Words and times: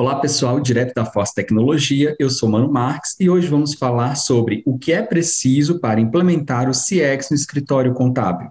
Olá 0.00 0.14
pessoal, 0.20 0.60
direto 0.60 0.94
da 0.94 1.04
Force 1.04 1.34
Tecnologia, 1.34 2.14
eu 2.20 2.30
sou 2.30 2.48
Mano 2.48 2.70
Marques 2.70 3.16
e 3.18 3.28
hoje 3.28 3.48
vamos 3.48 3.74
falar 3.74 4.14
sobre 4.14 4.62
o 4.64 4.78
que 4.78 4.92
é 4.92 5.02
preciso 5.02 5.80
para 5.80 5.98
implementar 5.98 6.68
o 6.68 6.72
CX 6.72 7.30
no 7.30 7.34
escritório 7.34 7.92
contábil. 7.92 8.48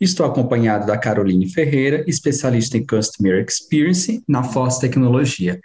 Estou 0.00 0.24
acompanhado 0.24 0.86
da 0.86 0.96
Caroline 0.96 1.52
Ferreira, 1.52 2.04
especialista 2.06 2.78
em 2.78 2.86
Customer 2.86 3.44
Experience 3.44 4.22
na 4.28 4.44
Force 4.44 4.80
Tecnologia. 4.80 5.60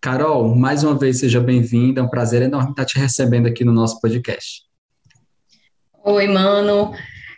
Carol, 0.00 0.56
mais 0.56 0.82
uma 0.82 0.98
vez 0.98 1.20
seja 1.20 1.38
bem-vinda, 1.38 2.00
é 2.00 2.02
um 2.02 2.10
prazer 2.10 2.42
enorme 2.42 2.70
estar 2.70 2.84
te 2.84 2.98
recebendo 2.98 3.46
aqui 3.46 3.64
no 3.64 3.72
nosso 3.72 4.00
podcast. 4.00 4.62
Oi, 6.02 6.26
Mano, 6.26 6.92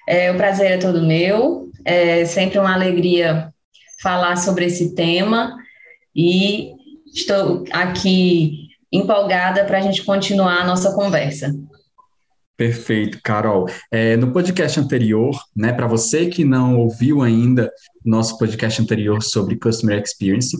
é, 0.09 0.33
o 0.33 0.39
prazer 0.39 0.71
é 0.71 0.79
todo 0.79 1.07
meu, 1.07 1.71
é 1.85 2.25
sempre 2.25 2.59
uma 2.59 2.73
alegria 2.73 3.53
falar 4.01 4.37
sobre 4.37 4.65
esse 4.65 4.95
tema 4.95 5.55
e 6.17 6.76
estou 7.17 7.65
aqui 7.73 8.69
empolgada 8.93 9.65
para 9.65 9.79
a 9.79 9.81
gente 9.81 10.05
continuar 10.05 10.61
a 10.61 10.67
nossa 10.67 10.95
conversa. 10.95 11.55
Perfeito, 12.57 13.19
Carol. 13.23 13.69
É, 13.91 14.17
no 14.17 14.33
podcast 14.33 14.79
anterior, 14.79 15.39
né, 15.55 15.73
para 15.73 15.87
você 15.87 16.27
que 16.27 16.45
não 16.45 16.79
ouviu 16.79 17.23
ainda 17.23 17.71
nosso 18.05 18.39
podcast 18.39 18.81
anterior 18.81 19.23
sobre 19.23 19.57
Customer 19.57 20.01
Experience, 20.01 20.57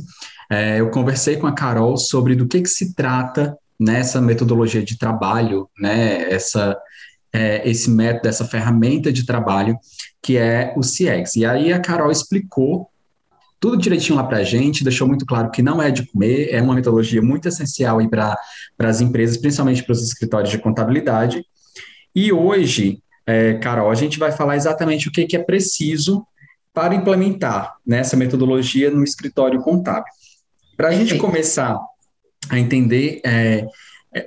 é, 0.51 0.81
eu 0.81 0.91
conversei 0.91 1.37
com 1.37 1.47
a 1.47 1.55
Carol 1.55 1.97
sobre 1.97 2.35
do 2.35 2.47
que, 2.47 2.61
que 2.61 2.69
se 2.69 2.95
trata 2.95 3.57
nessa 3.79 4.21
metodologia 4.21 4.83
de 4.83 4.99
trabalho, 4.99 5.69
né, 5.79 6.31
essa, 6.31 6.77
é, 7.33 7.69
esse 7.69 7.91
método, 7.91 8.29
essa 8.29 8.45
ferramenta 8.45 9.13
de 9.13 9.25
trabalho 9.25 9.79
que 10.23 10.37
é 10.37 10.75
o 10.77 10.81
CX. 10.81 11.37
E 11.37 11.47
aí 11.47 11.73
a 11.73 11.81
Carol 11.81 12.11
explicou 12.11 12.91
tudo 13.59 13.77
direitinho 13.77 14.17
lá 14.17 14.25
para 14.25 14.39
a 14.39 14.45
gente, 14.45 14.85
deixou 14.85 15.07
muito 15.09 15.25
claro 15.25 15.51
que 15.51 15.63
não 15.63 15.81
é 15.81 15.91
de 15.91 16.07
comer, 16.07 16.49
é 16.51 16.61
uma 16.61 16.75
metodologia 16.75 17.23
muito 17.23 17.49
essencial 17.49 17.99
para 18.09 18.39
as 18.79 19.01
empresas, 19.01 19.37
principalmente 19.37 19.83
para 19.83 19.93
os 19.93 20.03
escritórios 20.03 20.51
de 20.51 20.59
contabilidade. 20.59 21.45
E 22.15 22.33
hoje, 22.33 23.03
é, 23.27 23.55
Carol, 23.55 23.91
a 23.91 23.95
gente 23.95 24.19
vai 24.19 24.33
falar 24.33 24.57
exatamente 24.57 25.09
o 25.09 25.13
que, 25.13 25.27
que 25.27 25.37
é 25.37 25.43
preciso 25.43 26.27
para 26.73 26.95
implementar 26.95 27.75
nessa 27.87 28.17
metodologia 28.17 28.91
no 28.91 29.03
escritório 29.03 29.61
contábil. 29.61 30.13
Para 30.77 30.89
a 30.89 30.93
gente 30.93 31.17
começar 31.17 31.79
a 32.51 32.59
entender 32.59 33.21
é, 33.25 33.67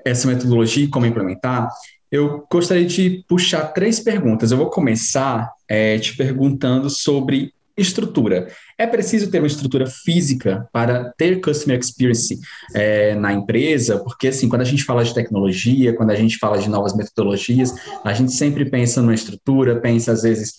essa 0.04 0.28
metodologia 0.28 0.84
e 0.84 0.88
como 0.88 1.06
implementar, 1.06 1.70
eu 2.12 2.46
gostaria 2.52 2.86
de 2.86 3.24
puxar 3.28 3.68
três 3.68 4.00
perguntas. 4.00 4.52
Eu 4.52 4.58
vou 4.58 4.70
começar 4.70 5.52
é, 5.68 6.00
te 6.00 6.18
perguntando 6.18 6.90
sobre 6.90 7.54
Estrutura. 7.80 8.48
É 8.78 8.86
preciso 8.86 9.32
ter 9.32 9.40
uma 9.40 9.48
estrutura 9.48 9.88
física 9.88 10.68
para 10.74 11.14
ter 11.18 11.40
customer 11.40 11.80
experience 11.80 12.38
é, 12.76 13.16
na 13.16 13.32
empresa, 13.32 14.00
porque 14.00 14.28
assim, 14.28 14.50
quando 14.50 14.64
a 14.64 14.66
gente 14.66 14.84
fala 14.84 15.04
de 15.04 15.14
tecnologia, 15.14 15.96
quando 15.96 16.12
a 16.12 16.16
gente 16.16 16.38
fala 16.38 16.58
de 16.58 16.70
novas 16.70 16.94
metodologias, 16.94 17.74
a 18.04 18.12
gente 18.12 18.34
sempre 18.34 18.70
pensa 18.70 19.02
numa 19.02 19.14
estrutura, 19.14 19.80
pensa 19.80 20.12
às 20.12 20.24
vezes 20.24 20.56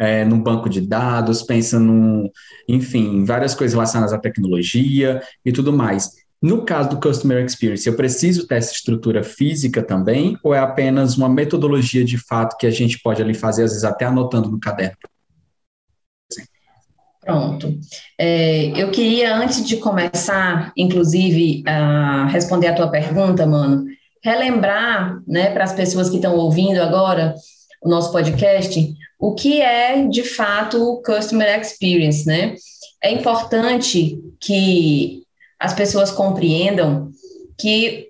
é, 0.00 0.24
num 0.24 0.42
banco 0.42 0.68
de 0.68 0.80
dados, 0.80 1.42
pensa 1.42 1.78
num, 1.78 2.28
enfim, 2.68 3.24
várias 3.24 3.54
coisas 3.54 3.74
relacionadas 3.74 4.12
à 4.12 4.18
tecnologia 4.18 5.22
e 5.44 5.52
tudo 5.52 5.72
mais. 5.72 6.10
No 6.42 6.64
caso 6.64 6.90
do 6.90 7.00
Customer 7.00 7.42
Experience, 7.44 7.88
eu 7.88 7.94
preciso 7.94 8.48
ter 8.48 8.56
essa 8.56 8.72
estrutura 8.72 9.22
física 9.22 9.80
também, 9.80 10.36
ou 10.42 10.52
é 10.52 10.58
apenas 10.58 11.16
uma 11.16 11.28
metodologia 11.28 12.04
de 12.04 12.18
fato 12.18 12.56
que 12.58 12.66
a 12.66 12.70
gente 12.70 13.00
pode 13.00 13.22
ali 13.22 13.32
fazer, 13.32 13.62
às 13.62 13.70
vezes 13.70 13.84
até 13.84 14.04
anotando 14.06 14.50
no 14.50 14.58
caderno? 14.58 14.96
Pronto. 17.24 17.78
É, 18.18 18.66
eu 18.76 18.90
queria, 18.90 19.34
antes 19.34 19.64
de 19.66 19.78
começar, 19.78 20.72
inclusive, 20.76 21.62
a 21.66 22.26
responder 22.26 22.66
a 22.68 22.74
tua 22.74 22.90
pergunta, 22.90 23.46
mano, 23.46 23.86
relembrar, 24.22 25.20
né, 25.26 25.50
para 25.50 25.64
as 25.64 25.72
pessoas 25.72 26.10
que 26.10 26.16
estão 26.16 26.36
ouvindo 26.36 26.82
agora 26.82 27.34
o 27.82 27.88
nosso 27.88 28.12
podcast, 28.12 28.94
o 29.18 29.34
que 29.34 29.60
é, 29.60 30.06
de 30.06 30.22
fato, 30.22 30.82
o 30.82 31.02
Customer 31.02 31.58
Experience, 31.58 32.26
né? 32.26 32.54
É 33.02 33.10
importante 33.10 34.18
que 34.40 35.22
as 35.58 35.72
pessoas 35.72 36.10
compreendam 36.10 37.10
que 37.58 38.08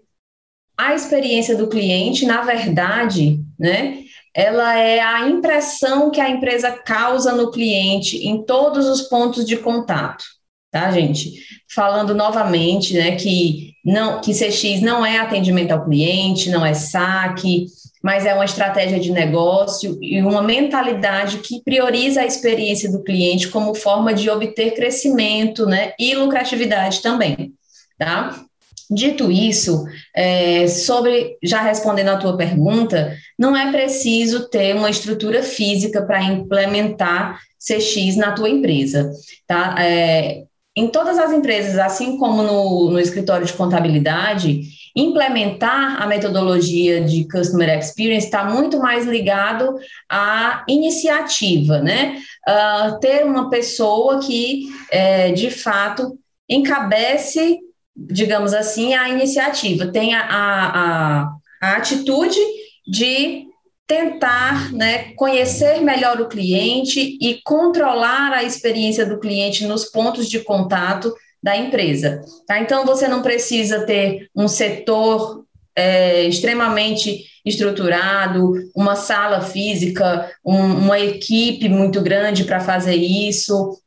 a 0.76 0.94
experiência 0.94 1.56
do 1.56 1.68
cliente, 1.68 2.26
na 2.26 2.42
verdade, 2.42 3.40
né, 3.58 4.03
ela 4.34 4.76
é 4.76 5.00
a 5.00 5.28
impressão 5.28 6.10
que 6.10 6.20
a 6.20 6.28
empresa 6.28 6.72
causa 6.72 7.32
no 7.32 7.50
cliente 7.52 8.26
em 8.26 8.42
todos 8.42 8.86
os 8.86 9.02
pontos 9.02 9.44
de 9.44 9.56
contato, 9.56 10.24
tá, 10.72 10.90
gente? 10.90 11.34
Falando 11.72 12.14
novamente, 12.14 12.94
né, 12.94 13.14
que 13.14 13.72
não 13.84 14.20
que 14.20 14.32
CX 14.32 14.80
não 14.80 15.06
é 15.06 15.18
atendimento 15.18 15.70
ao 15.70 15.84
cliente, 15.84 16.50
não 16.50 16.66
é 16.66 16.74
saque, 16.74 17.66
mas 18.02 18.26
é 18.26 18.34
uma 18.34 18.44
estratégia 18.44 18.98
de 18.98 19.12
negócio 19.12 19.96
e 20.02 20.20
uma 20.20 20.42
mentalidade 20.42 21.38
que 21.38 21.62
prioriza 21.62 22.22
a 22.22 22.26
experiência 22.26 22.90
do 22.90 23.04
cliente 23.04 23.48
como 23.48 23.74
forma 23.74 24.12
de 24.12 24.28
obter 24.28 24.74
crescimento, 24.74 25.64
né, 25.64 25.92
e 25.98 26.14
lucratividade 26.14 27.00
também, 27.00 27.52
tá? 27.96 28.44
Dito 28.90 29.30
isso, 29.30 29.86
é, 30.14 30.68
sobre 30.68 31.36
já 31.42 31.62
respondendo 31.62 32.08
a 32.08 32.18
tua 32.18 32.36
pergunta, 32.36 33.16
não 33.38 33.56
é 33.56 33.70
preciso 33.72 34.48
ter 34.48 34.76
uma 34.76 34.90
estrutura 34.90 35.42
física 35.42 36.02
para 36.02 36.22
implementar 36.22 37.40
CX 37.58 38.16
na 38.16 38.32
tua 38.32 38.50
empresa, 38.50 39.10
tá? 39.46 39.74
É, 39.78 40.42
em 40.76 40.88
todas 40.88 41.18
as 41.18 41.32
empresas, 41.32 41.78
assim 41.78 42.18
como 42.18 42.42
no, 42.42 42.90
no 42.90 43.00
escritório 43.00 43.46
de 43.46 43.52
contabilidade, 43.52 44.62
implementar 44.96 46.02
a 46.02 46.06
metodologia 46.06 47.00
de 47.00 47.26
Customer 47.28 47.78
Experience 47.78 48.26
está 48.26 48.44
muito 48.44 48.78
mais 48.78 49.06
ligado 49.06 49.76
à 50.10 50.64
iniciativa, 50.68 51.80
né? 51.80 52.16
Uh, 52.46 52.98
ter 53.00 53.24
uma 53.24 53.48
pessoa 53.48 54.20
que, 54.20 54.68
é, 54.90 55.32
de 55.32 55.50
fato, 55.50 56.18
encabece 56.48 57.58
digamos 57.96 58.52
assim, 58.52 58.94
a 58.94 59.08
iniciativa, 59.08 59.86
tem 59.86 60.14
a, 60.14 60.22
a, 60.22 61.30
a 61.60 61.76
atitude 61.76 62.38
de 62.86 63.46
tentar 63.86 64.72
né, 64.72 65.12
conhecer 65.14 65.80
melhor 65.80 66.20
o 66.20 66.28
cliente 66.28 67.18
e 67.20 67.40
controlar 67.44 68.32
a 68.32 68.42
experiência 68.42 69.04
do 69.04 69.20
cliente 69.20 69.66
nos 69.66 69.84
pontos 69.84 70.28
de 70.28 70.40
contato 70.40 71.14
da 71.42 71.56
empresa. 71.56 72.22
Tá? 72.46 72.58
Então, 72.60 72.86
você 72.86 73.06
não 73.06 73.20
precisa 73.20 73.84
ter 73.84 74.28
um 74.34 74.48
setor 74.48 75.44
é, 75.76 76.22
extremamente 76.24 77.24
estruturado, 77.44 78.54
uma 78.74 78.96
sala 78.96 79.42
física, 79.42 80.30
um, 80.44 80.56
uma 80.56 80.98
equipe 80.98 81.68
muito 81.68 82.00
grande 82.00 82.44
para 82.44 82.60
fazer 82.60 82.96
isso, 82.96 83.78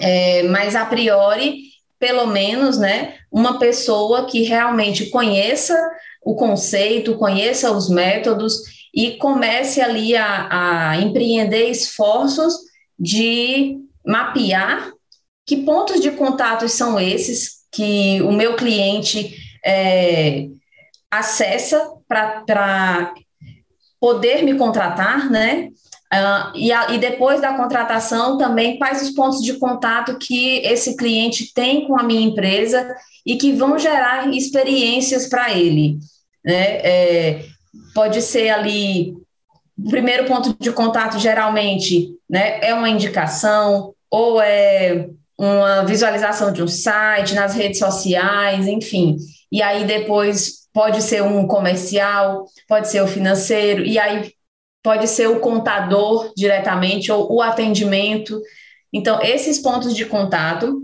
é, 0.00 0.42
mas 0.44 0.74
a 0.74 0.84
priori 0.84 1.67
pelo 1.98 2.26
menos, 2.26 2.78
né, 2.78 3.14
uma 3.30 3.58
pessoa 3.58 4.26
que 4.26 4.42
realmente 4.42 5.06
conheça 5.10 5.76
o 6.22 6.34
conceito, 6.34 7.16
conheça 7.16 7.72
os 7.72 7.88
métodos 7.88 8.54
e 8.94 9.12
comece 9.12 9.80
ali 9.80 10.16
a, 10.16 10.90
a 10.90 11.00
empreender 11.00 11.68
esforços 11.70 12.54
de 12.98 13.78
mapear 14.04 14.92
que 15.46 15.58
pontos 15.58 16.00
de 16.00 16.10
contato 16.10 16.68
são 16.68 17.00
esses 17.00 17.58
que 17.72 18.20
o 18.22 18.32
meu 18.32 18.56
cliente 18.56 19.34
é, 19.64 20.46
acessa 21.10 21.92
para 22.06 23.14
poder 24.00 24.42
me 24.42 24.56
contratar, 24.56 25.30
né? 25.30 25.70
Uh, 26.12 26.56
e, 26.56 26.72
a, 26.72 26.90
e, 26.92 26.98
depois 26.98 27.38
da 27.38 27.52
contratação 27.52 28.38
também 28.38 28.78
quais 28.78 29.02
os 29.02 29.10
pontos 29.10 29.42
de 29.42 29.58
contato 29.58 30.16
que 30.16 30.60
esse 30.60 30.96
cliente 30.96 31.52
tem 31.52 31.86
com 31.86 32.00
a 32.00 32.02
minha 32.02 32.26
empresa 32.26 32.94
e 33.26 33.36
que 33.36 33.52
vão 33.52 33.78
gerar 33.78 34.26
experiências 34.32 35.28
para 35.28 35.52
ele. 35.52 35.98
Né? 36.42 36.78
É, 36.82 37.44
pode 37.94 38.22
ser 38.22 38.48
ali 38.48 39.14
o 39.78 39.90
primeiro 39.90 40.24
ponto 40.24 40.56
de 40.58 40.72
contato 40.72 41.18
geralmente 41.18 42.08
né, 42.28 42.58
é 42.62 42.72
uma 42.72 42.88
indicação 42.88 43.92
ou 44.10 44.40
é 44.40 45.10
uma 45.36 45.84
visualização 45.84 46.52
de 46.52 46.62
um 46.62 46.68
site 46.68 47.34
nas 47.34 47.54
redes 47.54 47.78
sociais, 47.78 48.66
enfim. 48.66 49.16
E 49.52 49.62
aí 49.62 49.84
depois 49.84 50.66
pode 50.72 51.02
ser 51.02 51.22
um 51.22 51.46
comercial, 51.46 52.46
pode 52.66 52.88
ser 52.88 53.02
o 53.02 53.06
financeiro, 53.06 53.84
e 53.84 53.98
aí 53.98 54.32
pode 54.82 55.08
ser 55.08 55.28
o 55.28 55.40
contador 55.40 56.32
diretamente 56.36 57.10
ou 57.10 57.32
o 57.32 57.42
atendimento. 57.42 58.40
Então, 58.92 59.20
esses 59.22 59.58
pontos 59.58 59.94
de 59.94 60.06
contato, 60.06 60.80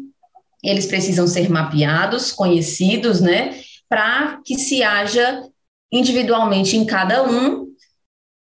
eles 0.63 0.87
precisam 0.87 1.27
ser 1.27 1.49
mapeados, 1.49 2.33
conhecidos, 2.33 3.21
né, 3.21 3.61
para 3.89 4.41
que 4.45 4.59
se 4.59 4.83
haja 4.83 5.43
individualmente 5.93 6.77
em 6.77 6.85
cada 6.85 7.29
um, 7.29 7.67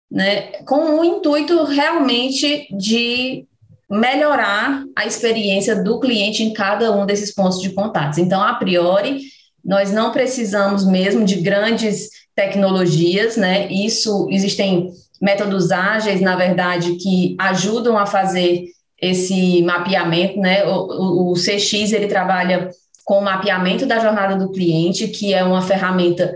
né, 0.09 0.63
com 0.63 0.99
o 0.99 1.03
intuito 1.03 1.63
realmente 1.63 2.67
de 2.75 3.45
melhorar 3.89 4.85
a 4.95 5.05
experiência 5.05 5.83
do 5.83 5.99
cliente 5.99 6.43
em 6.43 6.53
cada 6.53 6.95
um 6.95 7.05
desses 7.05 7.33
pontos 7.33 7.59
de 7.59 7.71
contato. 7.71 8.19
Então, 8.19 8.41
a 8.41 8.53
priori, 8.53 9.21
nós 9.63 9.91
não 9.91 10.11
precisamos 10.11 10.85
mesmo 10.85 11.25
de 11.25 11.35
grandes 11.41 12.09
tecnologias, 12.33 13.35
né? 13.35 13.69
Isso 13.71 14.27
existem 14.31 14.91
métodos 15.21 15.71
ágeis, 15.71 16.19
na 16.19 16.35
verdade, 16.35 16.95
que 16.95 17.35
ajudam 17.39 17.97
a 17.97 18.05
fazer 18.05 18.65
esse 18.99 19.61
mapeamento, 19.63 20.39
né? 20.39 20.65
O, 20.65 21.31
o, 21.31 21.33
CX 21.33 21.91
ele 21.91 22.07
trabalha 22.07 22.69
com 23.03 23.19
o 23.19 23.23
mapeamento 23.23 23.85
da 23.85 23.99
jornada 23.99 24.35
do 24.35 24.51
cliente, 24.51 25.07
que 25.07 25.33
é 25.33 25.43
uma 25.43 25.61
ferramenta 25.61 26.33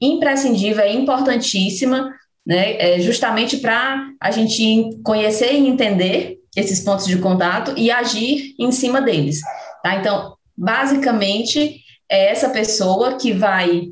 imprescindível, 0.00 0.82
é 0.82 0.92
importantíssima, 0.92 2.14
né? 2.46 2.76
É 2.78 3.00
justamente 3.00 3.58
para 3.58 4.10
a 4.20 4.30
gente 4.30 4.90
conhecer 5.02 5.52
e 5.52 5.68
entender 5.68 6.38
esses 6.56 6.80
pontos 6.80 7.06
de 7.06 7.18
contato 7.18 7.74
e 7.76 7.90
agir 7.90 8.54
em 8.58 8.72
cima 8.72 9.00
deles, 9.00 9.40
tá? 9.82 9.96
Então, 9.96 10.34
basicamente, 10.56 11.80
é 12.10 12.30
essa 12.30 12.48
pessoa 12.48 13.16
que 13.16 13.32
vai 13.32 13.90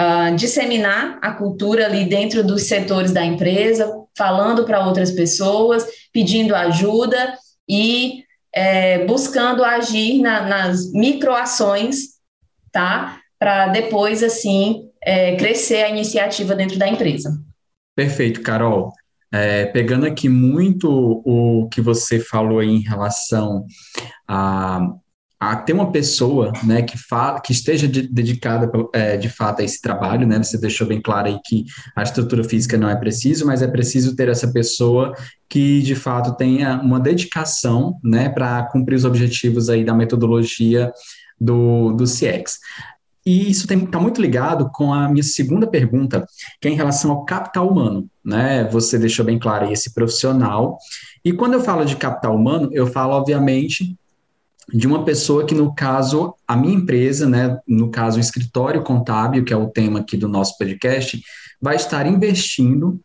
uh, 0.00 0.34
disseminar 0.36 1.18
a 1.22 1.32
cultura 1.32 1.86
ali 1.86 2.04
dentro 2.04 2.44
dos 2.44 2.62
setores 2.62 3.12
da 3.12 3.24
empresa, 3.24 3.90
falando 4.16 4.64
para 4.64 4.86
outras 4.86 5.10
pessoas, 5.10 5.86
pedindo 6.12 6.54
ajuda 6.54 7.34
e 7.68 8.24
é, 8.54 9.04
buscando 9.04 9.62
agir 9.62 10.20
na, 10.20 10.40
nas 10.46 10.90
microações, 10.92 12.16
tá? 12.72 13.20
Para 13.38 13.68
depois, 13.68 14.22
assim, 14.22 14.88
é, 15.02 15.36
crescer 15.36 15.82
a 15.82 15.90
iniciativa 15.90 16.54
dentro 16.54 16.78
da 16.78 16.88
empresa. 16.88 17.38
Perfeito, 17.94 18.40
Carol. 18.40 18.92
É, 19.32 19.66
pegando 19.66 20.06
aqui 20.06 20.28
muito 20.28 21.22
o 21.24 21.68
que 21.68 21.80
você 21.80 22.18
falou 22.18 22.62
em 22.62 22.80
relação 22.80 23.66
a 24.26 24.80
a 25.38 25.54
ter 25.54 25.74
uma 25.74 25.92
pessoa 25.92 26.52
né, 26.64 26.80
que, 26.80 26.96
fala, 26.96 27.40
que 27.40 27.52
esteja 27.52 27.86
de, 27.86 28.08
dedicada 28.08 28.70
é, 28.92 29.16
de 29.18 29.28
fato 29.28 29.60
a 29.60 29.64
esse 29.64 29.82
trabalho, 29.82 30.26
né? 30.26 30.42
Você 30.42 30.58
deixou 30.58 30.86
bem 30.86 31.00
claro 31.00 31.28
aí 31.28 31.38
que 31.44 31.64
a 31.94 32.02
estrutura 32.02 32.42
física 32.42 32.78
não 32.78 32.88
é 32.88 32.96
preciso, 32.96 33.46
mas 33.46 33.60
é 33.60 33.68
preciso 33.68 34.16
ter 34.16 34.28
essa 34.28 34.50
pessoa 34.50 35.14
que 35.48 35.82
de 35.82 35.94
fato 35.94 36.36
tenha 36.36 36.80
uma 36.80 36.98
dedicação 36.98 37.98
né, 38.02 38.30
para 38.30 38.62
cumprir 38.64 38.94
os 38.94 39.04
objetivos 39.04 39.68
aí 39.68 39.84
da 39.84 39.92
metodologia 39.92 40.90
do, 41.38 41.92
do 41.92 42.04
CX. 42.04 42.58
E 43.26 43.50
isso 43.50 43.66
está 43.70 43.98
muito 43.98 44.22
ligado 44.22 44.70
com 44.72 44.94
a 44.94 45.08
minha 45.08 45.22
segunda 45.22 45.66
pergunta, 45.66 46.24
que 46.60 46.68
é 46.68 46.70
em 46.70 46.76
relação 46.76 47.10
ao 47.10 47.24
capital 47.24 47.68
humano. 47.68 48.08
Né? 48.24 48.64
Você 48.70 48.98
deixou 48.98 49.24
bem 49.24 49.38
claro 49.38 49.66
aí 49.66 49.72
esse 49.72 49.92
profissional. 49.92 50.78
E 51.24 51.32
quando 51.32 51.54
eu 51.54 51.60
falo 51.60 51.84
de 51.84 51.96
capital 51.96 52.36
humano, 52.36 52.70
eu 52.72 52.86
falo, 52.86 53.14
obviamente, 53.14 53.96
de 54.72 54.86
uma 54.86 55.04
pessoa 55.04 55.46
que, 55.46 55.54
no 55.54 55.74
caso, 55.74 56.34
a 56.46 56.56
minha 56.56 56.74
empresa, 56.74 57.28
né, 57.28 57.58
no 57.66 57.90
caso, 57.90 58.18
o 58.18 58.20
escritório 58.20 58.82
contábil, 58.82 59.44
que 59.44 59.52
é 59.52 59.56
o 59.56 59.68
tema 59.68 60.00
aqui 60.00 60.16
do 60.16 60.28
nosso 60.28 60.58
podcast, 60.58 61.20
vai 61.60 61.76
estar 61.76 62.06
investindo 62.06 63.00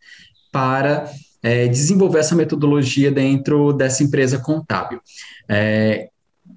para 0.50 1.10
é, 1.42 1.66
desenvolver 1.68 2.18
essa 2.18 2.34
metodologia 2.34 3.10
dentro 3.10 3.72
dessa 3.72 4.02
empresa 4.02 4.38
contábil. 4.38 5.00
É, 5.48 6.08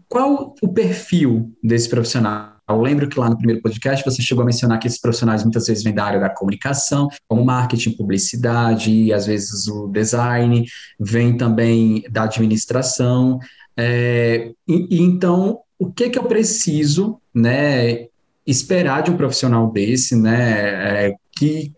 qual 0.08 0.56
o 0.62 0.74
perfil 0.74 1.52
desse 1.64 1.90
profissional? 1.90 2.56
Eu 2.68 2.82
lembro 2.82 3.08
que 3.08 3.20
lá 3.20 3.30
no 3.30 3.38
primeiro 3.38 3.62
podcast 3.62 4.04
você 4.04 4.24
chegou 4.24 4.42
a 4.42 4.46
mencionar 4.46 4.80
que 4.80 4.88
esses 4.88 5.00
profissionais 5.00 5.44
muitas 5.44 5.68
vezes 5.68 5.84
vêm 5.84 5.94
da 5.94 6.04
área 6.04 6.20
da 6.20 6.30
comunicação, 6.30 7.08
como 7.28 7.46
marketing, 7.46 7.92
publicidade, 7.92 9.14
às 9.14 9.28
vezes 9.28 9.68
o 9.68 9.88
design, 9.88 10.66
vem 11.00 11.38
também 11.38 12.04
da 12.10 12.24
administração. 12.24 13.40
É, 13.78 14.52
e, 14.68 14.98
e, 14.98 15.02
então, 15.02 15.60
o 15.78 15.92
que 15.92 16.10
que 16.10 16.18
eu 16.18 16.24
preciso, 16.24 17.20
né, 17.34 18.08
esperar 18.46 19.04
de 19.04 19.12
um 19.12 19.18
profissional 19.18 19.72
desse, 19.72 20.16
né, 20.16 21.08
é, 21.08 21.16
que 21.36 21.74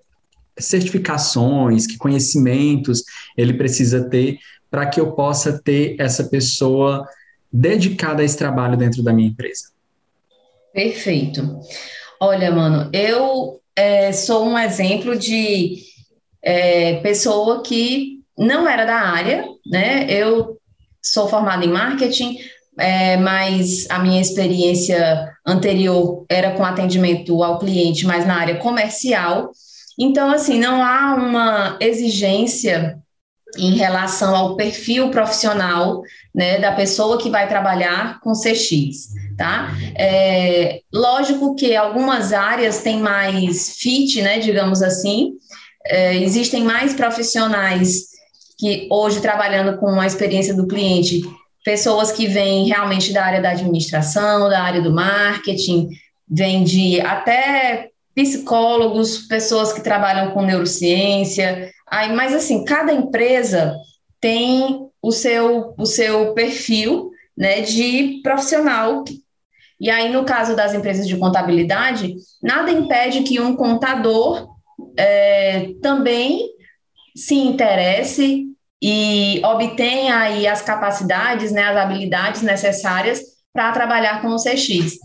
certificações, 0.59 1.85
que 1.85 1.97
conhecimentos 1.97 3.03
ele 3.35 3.53
precisa 3.53 4.09
ter 4.09 4.39
para 4.69 4.85
que 4.87 4.99
eu 4.99 5.11
possa 5.13 5.61
ter 5.61 5.95
essa 5.99 6.25
pessoa 6.25 7.07
dedicada 7.51 8.21
a 8.21 8.25
esse 8.25 8.37
trabalho 8.37 8.77
dentro 8.77 9.01
da 9.03 9.13
minha 9.13 9.29
empresa? 9.29 9.71
Perfeito. 10.73 11.59
Olha, 12.19 12.51
mano, 12.51 12.89
eu 12.91 13.61
é, 13.75 14.11
sou 14.11 14.45
um 14.45 14.57
exemplo 14.57 15.17
de 15.17 15.83
é, 16.41 16.95
pessoa 16.95 17.61
que 17.61 18.21
não 18.37 18.67
era 18.67 18.85
da 18.85 18.99
área, 18.99 19.45
né? 19.65 20.05
Eu 20.09 20.56
sou 21.11 21.27
formada 21.27 21.65
em 21.65 21.69
marketing, 21.69 22.37
é, 22.77 23.17
mas 23.17 23.87
a 23.89 23.99
minha 23.99 24.21
experiência 24.21 25.31
anterior 25.45 26.25
era 26.29 26.51
com 26.51 26.63
atendimento 26.63 27.43
ao 27.43 27.57
cliente, 27.57 28.05
mas 28.05 28.25
na 28.25 28.35
área 28.35 28.55
comercial. 28.57 29.51
Então, 29.99 30.29
assim, 30.29 30.59
não 30.59 30.83
há 30.83 31.15
uma 31.15 31.77
exigência 31.79 32.99
em 33.57 33.75
relação 33.75 34.35
ao 34.35 34.55
perfil 34.55 35.09
profissional 35.09 36.01
né, 36.35 36.59
da 36.59 36.71
pessoa 36.73 37.17
que 37.17 37.29
vai 37.29 37.47
trabalhar 37.47 38.19
com 38.19 38.33
CX, 38.33 39.13
tá? 39.37 39.71
É, 39.97 40.81
lógico 40.93 41.55
que 41.55 41.75
algumas 41.75 42.33
áreas 42.33 42.81
têm 42.83 42.99
mais 42.99 43.75
fit, 43.77 44.21
né, 44.21 44.39
digamos 44.39 44.83
assim, 44.83 45.31
é, 45.85 46.15
existem 46.17 46.63
mais 46.63 46.93
profissionais 46.93 48.16
que 48.57 48.87
hoje 48.89 49.21
trabalhando 49.21 49.77
com 49.77 49.99
a 49.99 50.07
experiência 50.07 50.53
do 50.53 50.67
cliente, 50.67 51.21
pessoas 51.63 52.11
que 52.11 52.27
vêm 52.27 52.65
realmente 52.65 53.13
da 53.13 53.23
área 53.23 53.41
da 53.41 53.51
administração, 53.51 54.49
da 54.49 54.61
área 54.61 54.81
do 54.81 54.93
marketing, 54.93 55.89
vêm 56.27 56.63
de 56.63 56.99
até 57.01 57.89
psicólogos, 58.15 59.19
pessoas 59.27 59.71
que 59.71 59.81
trabalham 59.81 60.31
com 60.31 60.41
neurociência, 60.41 61.71
aí, 61.85 62.11
mas 62.13 62.33
assim, 62.33 62.65
cada 62.65 62.91
empresa 62.91 63.75
tem 64.19 64.87
o 65.01 65.11
seu, 65.11 65.75
o 65.77 65.85
seu 65.85 66.33
perfil 66.33 67.11
né, 67.37 67.61
de 67.61 68.19
profissional. 68.23 69.03
E 69.79 69.91
aí, 69.91 70.11
no 70.11 70.25
caso 70.25 70.55
das 70.55 70.73
empresas 70.73 71.07
de 71.07 71.15
contabilidade, 71.17 72.15
nada 72.41 72.71
impede 72.71 73.21
que 73.21 73.39
um 73.39 73.55
contador 73.55 74.47
é, 74.97 75.69
também 75.81 76.49
se 77.17 77.33
interesse 77.33 78.45
e 78.81 79.41
obtenha 79.43 80.17
aí 80.17 80.45
as 80.45 80.61
capacidades, 80.61 81.51
né, 81.51 81.63
as 81.63 81.77
habilidades 81.77 82.43
necessárias 82.43 83.19
para 83.51 83.71
trabalhar 83.71 84.21
com 84.21 84.27
o 84.27 84.37
CX. 84.37 84.99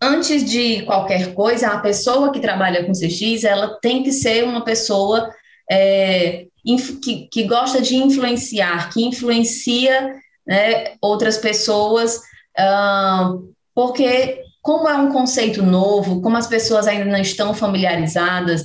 Antes 0.00 0.44
de 0.44 0.82
qualquer 0.82 1.32
coisa, 1.32 1.68
a 1.68 1.78
pessoa 1.78 2.30
que 2.30 2.40
trabalha 2.40 2.84
com 2.84 2.92
CX, 2.92 3.44
ela 3.44 3.78
tem 3.80 4.02
que 4.02 4.12
ser 4.12 4.44
uma 4.44 4.62
pessoa 4.62 5.32
é, 5.70 6.44
que, 7.02 7.28
que 7.30 7.44
gosta 7.44 7.80
de 7.80 7.96
influenciar, 7.96 8.92
que 8.92 9.02
influencia 9.02 10.14
né, 10.46 10.96
outras 11.00 11.38
pessoas, 11.38 12.16
uh, 12.58 13.50
porque 13.74 14.42
como 14.60 14.88
é 14.88 14.96
um 14.96 15.10
conceito 15.10 15.62
novo, 15.62 16.20
como 16.20 16.36
as 16.36 16.46
pessoas 16.46 16.86
ainda 16.86 17.06
não 17.06 17.20
estão 17.20 17.54
familiarizadas, 17.54 18.64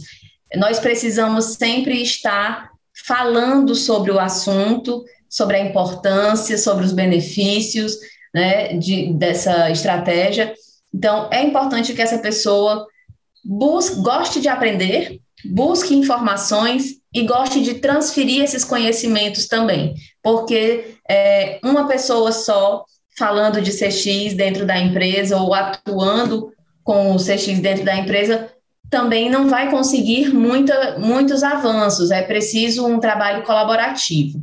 nós 0.55 0.79
precisamos 0.79 1.55
sempre 1.55 2.01
estar 2.01 2.69
falando 3.05 3.75
sobre 3.75 4.11
o 4.11 4.19
assunto, 4.19 5.03
sobre 5.29 5.57
a 5.57 5.61
importância, 5.61 6.57
sobre 6.57 6.85
os 6.85 6.91
benefícios 6.91 7.97
né, 8.33 8.73
de, 8.73 9.13
dessa 9.13 9.69
estratégia. 9.69 10.53
Então, 10.93 11.29
é 11.31 11.43
importante 11.43 11.93
que 11.93 12.01
essa 12.01 12.17
pessoa 12.17 12.87
busque, 13.43 14.01
goste 14.01 14.39
de 14.39 14.47
aprender, 14.47 15.19
busque 15.45 15.95
informações 15.95 16.95
e 17.13 17.23
goste 17.23 17.61
de 17.61 17.75
transferir 17.75 18.43
esses 18.43 18.63
conhecimentos 18.63 19.47
também, 19.47 19.95
porque 20.21 20.95
é, 21.09 21.59
uma 21.63 21.87
pessoa 21.87 22.31
só 22.31 22.85
falando 23.17 23.61
de 23.61 23.71
CX 23.71 24.33
dentro 24.35 24.65
da 24.65 24.77
empresa 24.77 25.37
ou 25.37 25.53
atuando 25.53 26.51
com 26.83 27.15
o 27.15 27.17
CX 27.17 27.59
dentro 27.59 27.83
da 27.83 27.95
empresa 27.95 28.51
também 28.89 29.29
não 29.29 29.49
vai 29.49 29.69
conseguir 29.69 30.33
muita, 30.33 30.97
muitos 30.97 31.43
avanços, 31.43 32.11
é 32.11 32.21
preciso 32.21 32.85
um 32.85 32.99
trabalho 32.99 33.43
colaborativo. 33.43 34.41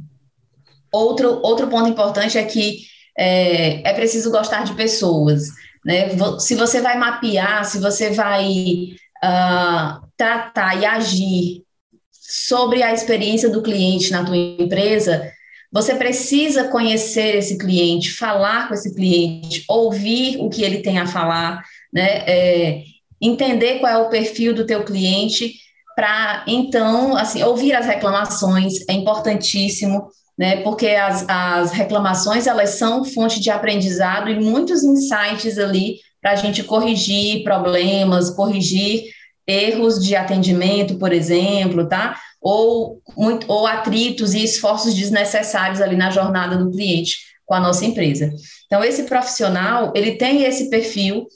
Outro, 0.93 1.41
outro 1.43 1.67
ponto 1.69 1.89
importante 1.89 2.39
é 2.39 2.45
que 2.45 2.83
é, 3.19 3.89
é 3.89 3.95
preciso 3.95 4.31
gostar 4.31 4.65
de 4.65 4.75
pessoas. 4.75 5.49
Né? 5.85 6.09
Se 6.39 6.55
você 6.55 6.81
vai 6.81 6.99
mapear, 6.99 7.65
se 7.65 7.79
você 7.79 8.11
vai 8.11 8.95
uh, 9.25 10.07
tratar 10.17 10.81
e 10.81 10.85
agir 10.85 11.65
sobre 12.11 12.83
a 12.83 12.93
experiência 12.93 13.49
do 13.49 13.63
cliente 13.63 14.11
na 14.11 14.25
tua 14.25 14.37
empresa, 14.37 15.33
você 15.73 15.95
precisa 15.97 16.69
conhecer 16.69 17.37
esse 17.37 17.59
cliente, 17.59 18.13
falar 18.13 18.69
com 18.69 18.75
esse 18.75 18.95
cliente, 18.95 19.65
ouvir 19.69 20.37
o 20.39 20.49
que 20.49 20.63
ele 20.63 20.79
tem 20.79 20.99
a 20.99 21.07
falar, 21.07 21.63
né? 21.93 22.23
É, 22.27 22.83
entender 23.21 23.79
qual 23.79 23.93
é 23.93 23.99
o 23.99 24.09
perfil 24.09 24.55
do 24.55 24.67
teu 24.67 24.85
cliente 24.85 25.55
para 25.97 26.45
então 26.47 27.17
assim 27.17 27.43
ouvir 27.43 27.73
as 27.73 27.87
reclamações 27.87 28.87
é 28.89 28.93
importantíssimo 28.93 30.09
né 30.37 30.57
porque 30.63 30.89
as, 30.89 31.25
as 31.29 31.71
reclamações 31.73 32.47
elas 32.47 32.71
são 32.71 33.05
fonte 33.05 33.41
de 33.41 33.51
aprendizado 33.51 34.29
e 34.29 34.41
muitos 34.41 34.83
insights 34.83 35.59
ali 35.59 35.97
para 36.25 36.33
a 36.33 36.37
gente 36.37 36.63
corrigir 36.63 37.45
problemas, 37.45 38.31
corrigir 38.31 39.05
erros 39.47 40.03
de 40.03 40.17
atendimento, 40.17 40.99
por 40.99 41.13
exemplo, 41.13 41.87
tá? 41.87 42.19
Ou, 42.41 43.03
muito, 43.15 43.45
ou 43.47 43.67
atritos 43.67 44.33
e 44.33 44.43
esforços 44.43 44.95
desnecessários 44.95 45.83
ali 45.83 45.97
na 45.97 46.11
jornada 46.11 46.57
do 46.57 46.71
cliente 46.71 47.19
com 47.45 47.53
a 47.53 47.61
nossa 47.61 47.85
empresa. 47.85 48.33
Então, 48.65 48.83
esse 48.83 49.03
profissional, 49.03 49.93
ele 49.95 50.13
tem 50.13 50.45
esse 50.45 50.71
perfil 50.71 51.27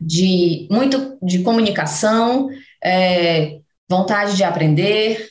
de 0.00 0.68
muito 0.70 1.18
de 1.22 1.40
comunicação, 1.42 2.48
é, 2.82 3.58
vontade 3.88 4.36
de 4.36 4.44
aprender, 4.44 5.28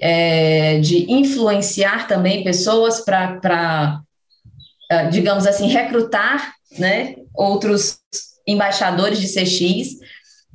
é, 0.00 0.78
de 0.78 1.10
influenciar 1.12 2.06
também 2.06 2.44
pessoas 2.44 3.00
para, 3.00 4.00
é, 4.90 5.08
digamos 5.08 5.46
assim, 5.46 5.68
recrutar 5.68 6.54
né, 6.78 7.16
outros 7.34 7.98
embaixadores 8.46 9.20
de 9.20 9.28
CX, 9.28 9.98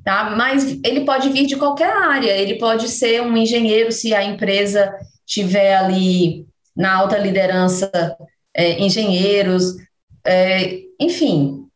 tá? 0.04 0.34
Mas 0.36 0.80
ele 0.84 1.02
pode 1.02 1.30
vir 1.30 1.46
de 1.46 1.56
qualquer 1.56 1.92
área, 1.92 2.32
ele 2.32 2.56
pode 2.56 2.90
ser 2.90 3.22
um 3.22 3.36
engenheiro 3.38 3.92
se 3.92 4.14
a 4.16 4.24
empresa 4.24 4.94
tiver 5.26 5.76
ali 5.76 6.48
na 6.76 6.94
alta 6.96 7.18
liderança 7.18 7.92
é, 8.54 8.80
engenheiros, 8.80 9.76
é, 10.26 10.80
enfim, 11.00 11.68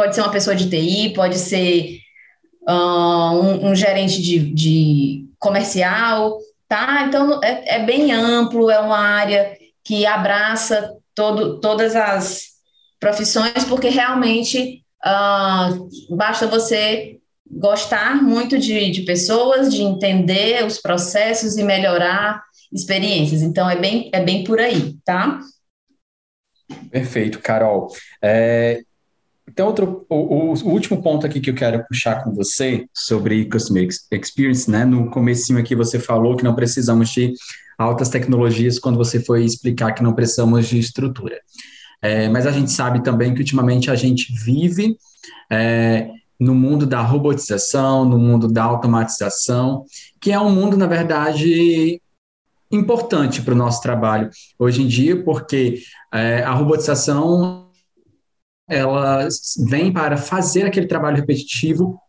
pode 0.00 0.14
ser 0.14 0.22
uma 0.22 0.32
pessoa 0.32 0.56
de 0.56 0.70
TI, 0.70 1.12
pode 1.12 1.36
ser 1.36 1.98
uh, 2.66 3.34
um, 3.34 3.68
um, 3.68 3.74
gerente 3.74 4.22
de, 4.22 4.38
de, 4.38 5.26
comercial, 5.38 6.38
tá? 6.66 7.04
Então 7.06 7.38
é, 7.44 7.76
é, 7.76 7.84
bem 7.84 8.10
amplo, 8.10 8.70
é 8.70 8.78
uma 8.80 8.96
área 8.96 9.54
que 9.84 10.06
abraça 10.06 10.96
todo, 11.14 11.60
todas 11.60 11.94
as 11.94 12.44
profissões, 12.98 13.62
porque 13.68 13.90
realmente 13.90 14.82
uh, 15.04 16.16
basta 16.16 16.46
você 16.46 17.18
gostar 17.50 18.22
muito 18.22 18.56
de, 18.56 18.90
de 18.90 19.02
pessoas, 19.02 19.70
de 19.70 19.82
entender 19.82 20.64
os 20.64 20.78
processos 20.78 21.58
e 21.58 21.62
melhorar 21.62 22.42
experiências. 22.72 23.42
Então 23.42 23.68
é 23.68 23.76
bem, 23.76 24.08
é 24.14 24.24
bem 24.24 24.44
por 24.44 24.60
aí, 24.60 24.96
tá? 25.04 25.40
Perfeito, 26.90 27.38
Carol. 27.40 27.88
É, 28.22 28.82
então, 29.52 29.66
outro, 29.66 30.06
o, 30.08 30.54
o, 30.54 30.68
último 30.68 31.02
ponto 31.02 31.26
aqui 31.26 31.40
que 31.40 31.50
eu 31.50 31.54
quero 31.54 31.84
puxar 31.86 32.22
com 32.22 32.32
você 32.32 32.86
sobre 32.94 33.44
Customer 33.46 33.88
Experience, 34.12 34.70
né? 34.70 34.84
No 34.84 35.10
comecinho 35.10 35.58
aqui 35.58 35.74
você 35.74 35.98
falou 35.98 36.36
que 36.36 36.44
não 36.44 36.54
precisamos 36.54 37.08
de 37.10 37.32
altas 37.76 38.08
tecnologias 38.08 38.78
quando 38.78 38.96
você 38.96 39.18
foi 39.18 39.44
explicar 39.44 39.92
que 39.92 40.04
não 40.04 40.12
precisamos 40.12 40.68
de 40.68 40.78
estrutura. 40.78 41.36
É, 42.00 42.28
mas 42.28 42.46
a 42.46 42.52
gente 42.52 42.70
sabe 42.70 43.02
também 43.02 43.34
que 43.34 43.40
ultimamente 43.40 43.90
a 43.90 43.96
gente 43.96 44.32
vive 44.32 44.96
é, 45.50 46.08
no 46.38 46.54
mundo 46.54 46.86
da 46.86 47.02
robotização, 47.02 48.04
no 48.04 48.18
mundo 48.18 48.46
da 48.46 48.62
automatização, 48.62 49.84
que 50.20 50.30
é 50.30 50.38
um 50.38 50.50
mundo, 50.50 50.76
na 50.76 50.86
verdade, 50.86 52.00
importante 52.70 53.42
para 53.42 53.52
o 53.52 53.56
nosso 53.56 53.82
trabalho 53.82 54.30
hoje 54.56 54.80
em 54.82 54.86
dia, 54.86 55.24
porque 55.24 55.82
é, 56.14 56.44
a 56.44 56.52
robotização 56.52 57.69
ela 58.70 59.28
vem 59.68 59.92
para 59.92 60.16
fazer 60.16 60.64
aquele 60.64 60.86
trabalho 60.86 61.16
repetitivo 61.16 62.00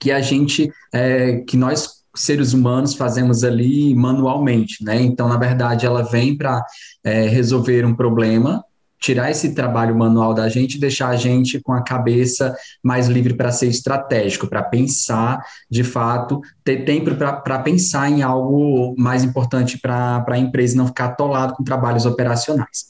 que 0.00 0.10
a 0.10 0.20
gente, 0.20 0.70
é, 0.92 1.38
que 1.38 1.56
nós 1.56 1.98
seres 2.14 2.52
humanos 2.52 2.94
fazemos 2.94 3.44
ali 3.44 3.94
manualmente, 3.94 4.82
né? 4.84 5.00
Então, 5.00 5.28
na 5.28 5.36
verdade, 5.36 5.86
ela 5.86 6.02
vem 6.02 6.36
para 6.36 6.64
é, 7.04 7.28
resolver 7.28 7.86
um 7.86 7.94
problema 7.94 8.64
tirar 9.00 9.30
esse 9.30 9.54
trabalho 9.54 9.96
manual 9.96 10.34
da 10.34 10.48
gente 10.48 10.74
e 10.74 10.80
deixar 10.80 11.08
a 11.08 11.16
gente 11.16 11.60
com 11.60 11.72
a 11.72 11.82
cabeça 11.82 12.54
mais 12.82 13.06
livre 13.08 13.34
para 13.34 13.52
ser 13.52 13.68
estratégico, 13.68 14.48
para 14.48 14.62
pensar, 14.62 15.40
de 15.70 15.84
fato, 15.84 16.40
ter 16.64 16.84
tempo 16.84 17.14
para 17.14 17.58
pensar 17.60 18.10
em 18.10 18.22
algo 18.22 18.94
mais 18.98 19.22
importante 19.22 19.78
para 19.78 20.24
a 20.26 20.38
empresa 20.38 20.76
não 20.76 20.86
ficar 20.86 21.06
atolado 21.06 21.54
com 21.54 21.64
trabalhos 21.64 22.06
operacionais. 22.06 22.86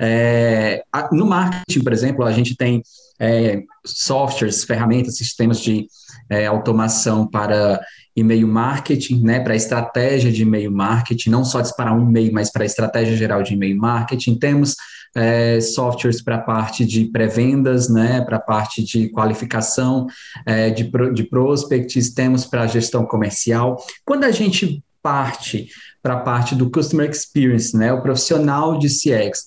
É, 0.00 0.82
no 1.12 1.26
marketing, 1.26 1.80
por 1.80 1.92
exemplo, 1.92 2.24
a 2.24 2.32
gente 2.32 2.56
tem 2.56 2.82
é, 3.20 3.62
softwares, 3.84 4.64
ferramentas, 4.64 5.16
sistemas 5.16 5.60
de 5.60 5.86
é, 6.30 6.46
automação 6.46 7.26
para 7.26 7.80
e-mail 8.20 8.48
marketing, 8.48 9.20
né, 9.22 9.40
para 9.40 9.54
estratégia 9.54 10.32
de 10.32 10.42
e-mail 10.42 10.70
marketing, 10.70 11.30
não 11.30 11.44
só 11.44 11.60
disparar 11.60 11.96
um 11.96 12.08
e-mail, 12.08 12.32
mas 12.32 12.50
para 12.50 12.64
estratégia 12.64 13.16
geral 13.16 13.42
de 13.42 13.54
e-mail 13.54 13.76
marketing. 13.76 14.38
Temos 14.38 14.74
é, 15.14 15.60
softwares 15.60 16.22
para 16.22 16.36
a 16.36 16.40
parte 16.40 16.84
de 16.84 17.06
pré-vendas, 17.06 17.88
né, 17.88 18.20
para 18.22 18.36
a 18.36 18.40
parte 18.40 18.82
de 18.84 19.08
qualificação 19.08 20.06
é, 20.44 20.70
de, 20.70 20.90
de 21.14 21.24
prospects, 21.24 22.12
temos 22.12 22.44
para 22.44 22.66
gestão 22.66 23.06
comercial. 23.06 23.76
Quando 24.04 24.24
a 24.24 24.30
gente 24.30 24.82
parte 25.02 25.68
para 26.02 26.14
a 26.14 26.20
parte 26.20 26.54
do 26.54 26.70
Customer 26.70 27.08
Experience, 27.08 27.76
né, 27.76 27.92
o 27.92 28.02
profissional 28.02 28.78
de 28.78 28.88
CX, 28.88 29.44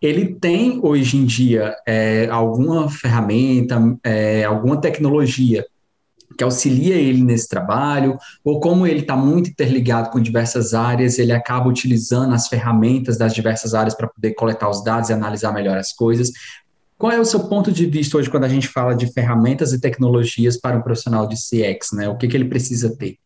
ele 0.00 0.34
tem 0.34 0.80
hoje 0.82 1.16
em 1.16 1.24
dia 1.24 1.74
é, 1.86 2.26
alguma 2.30 2.88
ferramenta, 2.88 3.76
alguma 4.46 4.80
tecnologia 4.80 5.64
que 6.36 6.44
auxilia 6.44 6.96
ele 6.96 7.22
nesse 7.22 7.48
trabalho, 7.48 8.18
ou 8.42 8.60
como 8.60 8.86
ele 8.86 9.00
está 9.00 9.16
muito 9.16 9.50
interligado 9.50 10.10
com 10.10 10.20
diversas 10.20 10.74
áreas, 10.74 11.18
ele 11.18 11.32
acaba 11.32 11.68
utilizando 11.68 12.34
as 12.34 12.48
ferramentas 12.48 13.16
das 13.16 13.34
diversas 13.34 13.74
áreas 13.74 13.94
para 13.94 14.08
poder 14.08 14.34
coletar 14.34 14.68
os 14.68 14.82
dados 14.82 15.10
e 15.10 15.12
analisar 15.12 15.52
melhor 15.52 15.78
as 15.78 15.92
coisas. 15.92 16.30
Qual 16.98 17.12
é 17.12 17.20
o 17.20 17.24
seu 17.24 17.48
ponto 17.48 17.70
de 17.70 17.86
vista 17.86 18.16
hoje 18.16 18.30
quando 18.30 18.44
a 18.44 18.48
gente 18.48 18.68
fala 18.68 18.94
de 18.94 19.12
ferramentas 19.12 19.72
e 19.72 19.80
tecnologias 19.80 20.56
para 20.56 20.76
um 20.76 20.82
profissional 20.82 21.26
de 21.26 21.36
CX, 21.36 21.92
né? 21.92 22.08
O 22.08 22.16
que, 22.16 22.28
que 22.28 22.36
ele 22.36 22.46
precisa 22.46 22.96
ter? 22.96 23.18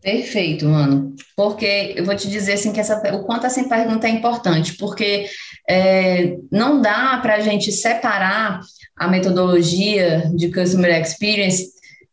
Perfeito, 0.00 0.66
mano. 0.66 1.14
Porque 1.36 1.94
eu 1.96 2.04
vou 2.04 2.16
te 2.16 2.28
dizer 2.28 2.54
assim 2.54 2.72
que 2.72 2.80
essa, 2.80 2.96
o 3.14 3.24
quanto 3.24 3.46
essa 3.46 3.62
pergunta 3.68 4.08
é 4.08 4.10
importante, 4.10 4.76
porque 4.76 5.26
é, 5.68 6.36
não 6.50 6.80
dá 6.80 7.18
para 7.22 7.36
a 7.36 7.40
gente 7.40 7.70
separar 7.70 8.60
a 8.96 9.08
metodologia 9.08 10.30
de 10.34 10.50
Customer 10.50 11.00
Experience 11.00 11.70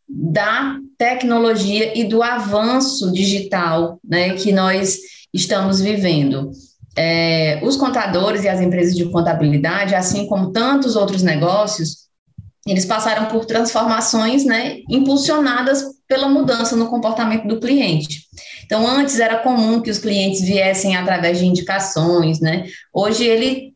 da 0.10 0.78
tecnologia 0.98 1.98
e 1.98 2.04
do 2.04 2.24
avanço 2.24 3.12
digital 3.12 4.00
né, 4.04 4.34
que 4.34 4.52
nós 4.52 4.98
estamos 5.34 5.80
vivendo. 5.80 6.52
É, 6.98 7.60
os 7.64 7.78
contadores 7.78 8.44
e 8.44 8.50
as 8.50 8.60
empresas 8.60 8.96
de 8.96 9.06
contabilidade, 9.06 9.94
assim 9.94 10.26
como 10.28 10.52
tantos 10.52 10.96
outros 10.96 11.22
negócios, 11.22 12.10
eles 12.68 12.86
passaram 12.86 13.28
por 13.28 13.46
transformações 13.46 14.44
né, 14.44 14.80
impulsionadas 14.90 15.84
pela 16.08 16.28
mudança 16.28 16.76
no 16.76 16.90
comportamento 16.90 17.48
do 17.48 17.60
cliente. 17.60 18.24
Então, 18.66 18.86
antes 18.88 19.20
era 19.20 19.38
comum 19.38 19.80
que 19.80 19.92
os 19.92 20.00
clientes 20.00 20.42
viessem 20.42 20.96
através 20.96 21.40
de 21.40 21.46
indicações, 21.46 22.40
né? 22.40 22.66
Hoje 22.94 23.24
ele 23.24 23.74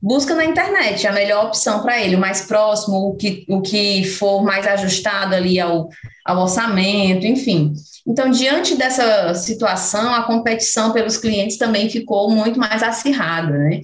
busca 0.00 0.34
na 0.34 0.44
internet 0.44 1.06
a 1.06 1.12
melhor 1.12 1.46
opção 1.46 1.82
para 1.82 2.00
ele, 2.00 2.16
o 2.16 2.20
mais 2.20 2.42
próximo, 2.42 3.08
o 3.08 3.16
que, 3.16 3.44
o 3.48 3.60
que 3.60 4.04
for 4.04 4.42
mais 4.42 4.66
ajustado 4.66 5.34
ali 5.34 5.58
ao, 5.58 5.88
ao 6.24 6.42
orçamento, 6.42 7.26
enfim. 7.26 7.72
Então, 8.06 8.30
diante 8.30 8.76
dessa 8.76 9.34
situação, 9.34 10.14
a 10.14 10.22
competição 10.22 10.92
pelos 10.92 11.16
clientes 11.16 11.58
também 11.58 11.90
ficou 11.90 12.30
muito 12.30 12.58
mais 12.58 12.82
acirrada, 12.82 13.56
né? 13.58 13.80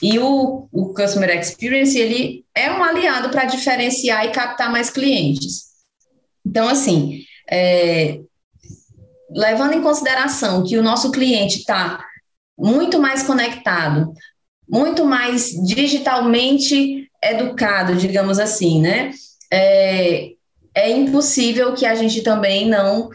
E 0.00 0.18
o, 0.18 0.68
o 0.72 0.94
Customer 0.94 1.30
Experience, 1.38 1.98
ele 1.98 2.44
é 2.54 2.70
um 2.70 2.82
aliado 2.82 3.28
para 3.30 3.44
diferenciar 3.44 4.24
e 4.24 4.30
captar 4.30 4.70
mais 4.70 4.88
clientes. 4.88 5.66
Então, 6.44 6.68
assim, 6.68 7.20
é, 7.50 8.20
levando 9.30 9.74
em 9.74 9.82
consideração 9.82 10.64
que 10.64 10.78
o 10.78 10.82
nosso 10.82 11.10
cliente 11.10 11.58
está 11.58 12.04
muito 12.58 12.98
mais 12.98 13.22
conectado, 13.22 14.12
muito 14.68 15.04
mais 15.04 15.50
digitalmente 15.66 17.08
educado, 17.22 17.96
digamos 17.96 18.38
assim, 18.38 18.80
né? 18.80 19.12
É, 19.52 20.30
é 20.74 20.90
impossível 20.90 21.74
que 21.74 21.86
a 21.86 21.94
gente 21.94 22.22
também 22.22 22.68
não 22.68 23.08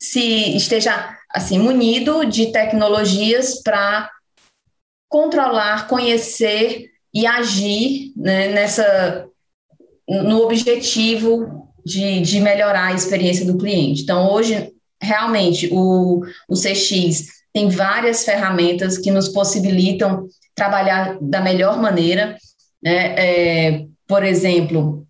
se 0.00 0.56
esteja 0.56 1.16
assim 1.30 1.58
munido 1.58 2.24
de 2.24 2.52
tecnologias 2.52 3.62
para 3.62 4.10
controlar, 5.08 5.88
conhecer 5.88 6.90
e 7.12 7.26
agir 7.26 8.12
né, 8.16 8.48
nessa 8.48 9.26
no 10.08 10.42
objetivo 10.42 11.68
de, 11.84 12.20
de 12.20 12.40
melhorar 12.40 12.88
a 12.88 12.94
experiência 12.94 13.44
do 13.46 13.56
cliente. 13.56 14.02
Então, 14.02 14.30
hoje, 14.30 14.72
realmente, 15.00 15.68
o, 15.72 16.22
o 16.48 16.54
CX 16.54 17.26
tem 17.52 17.68
várias 17.68 18.24
ferramentas 18.24 18.98
que 18.98 19.10
nos 19.10 19.28
possibilitam 19.28 20.28
trabalhar 20.54 21.18
da 21.20 21.40
melhor 21.40 21.80
maneira. 21.80 22.36
Né? 22.82 23.14
É, 23.16 23.84
por 24.06 24.22
exemplo, 24.22 25.06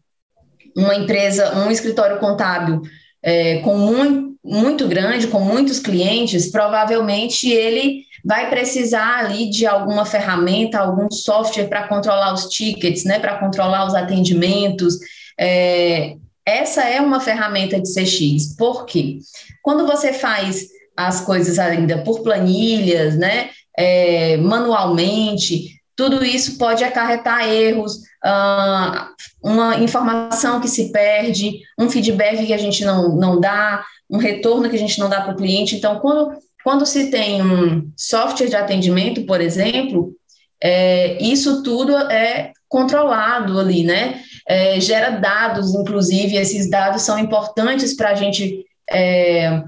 uma 0.77 0.95
empresa, 0.95 1.57
um 1.59 1.71
escritório 1.71 2.19
contábil 2.19 2.83
é, 3.23 3.59
com 3.59 3.77
muito, 3.77 4.37
muito 4.45 4.89
grande, 4.89 5.29
com 5.29 5.41
muitos 5.41 5.79
clientes, 5.79 6.51
provavelmente 6.51 7.51
ele 7.51 8.05
vai 8.25 8.49
precisar 8.49 9.19
ali 9.19 9.51
de 9.51 9.67
alguma 9.67 10.07
ferramenta, 10.07 10.79
algum 10.79 11.11
software 11.11 11.69
para 11.69 11.89
controlar 11.89 12.33
os 12.33 12.47
tickets, 12.47 13.05
né, 13.05 13.19
para 13.19 13.39
controlar 13.39 13.87
os 13.87 13.95
atendimentos, 13.95 14.99
é, 15.39 16.17
essa 16.47 16.83
é 16.83 17.01
uma 17.01 17.21
ferramenta 17.21 17.81
de 17.81 17.89
CX, 17.93 18.55
porque 18.57 19.19
quando 19.63 19.87
você 19.87 20.13
faz 20.13 20.69
as 20.97 21.23
coisas 21.23 21.59
ainda 21.59 21.99
por 21.99 22.23
planilhas, 22.23 23.17
né, 23.17 23.51
é, 23.77 24.37
manualmente, 24.37 25.75
tudo 25.97 26.25
isso 26.25 26.59
pode 26.59 26.83
acarretar 26.83 27.49
erros, 27.49 27.97
uh, 28.25 29.07
uma 29.43 29.77
informação 29.77 30.61
que 30.61 30.69
se 30.69 30.91
perde, 30.91 31.61
um 31.79 31.89
feedback 31.89 32.45
que 32.45 32.53
a 32.53 32.59
gente 32.59 32.85
não, 32.85 33.17
não 33.17 33.41
dá, 33.41 33.85
um 34.11 34.19
retorno 34.19 34.69
que 34.69 34.77
a 34.77 34.79
gente 34.79 34.99
não 34.99 35.09
dá 35.09 35.21
para 35.21 35.33
o 35.33 35.37
cliente. 35.37 35.77
Então, 35.77 36.01
quando, 36.01 36.37
quando 36.65 36.85
se 36.85 37.11
tem 37.11 37.43
um 37.43 37.91
software 37.97 38.49
de 38.49 38.57
atendimento, 38.57 39.25
por 39.25 39.41
exemplo, 39.41 40.13
é, 40.61 41.23
isso 41.23 41.63
tudo 41.63 41.97
é 41.97 42.53
controlado 42.69 43.61
ali, 43.61 43.85
né? 43.85 44.21
É, 44.49 44.81
gera 44.81 45.11
dados, 45.11 45.75
inclusive, 45.75 46.37
esses 46.37 46.69
dados 46.69 47.03
são 47.03 47.19
importantes 47.19 47.95
para 47.95 48.11
a 48.11 48.15
gente 48.15 48.67
é, 48.91 49.63